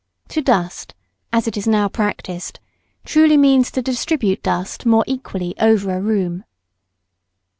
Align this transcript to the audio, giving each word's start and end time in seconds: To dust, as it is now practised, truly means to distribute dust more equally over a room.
To 0.29 0.41
dust, 0.41 0.95
as 1.31 1.47
it 1.47 1.55
is 1.55 1.67
now 1.67 1.87
practised, 1.87 2.59
truly 3.05 3.37
means 3.37 3.69
to 3.69 3.83
distribute 3.83 4.41
dust 4.41 4.83
more 4.83 5.03
equally 5.05 5.53
over 5.59 5.91
a 5.95 6.01
room. 6.01 6.43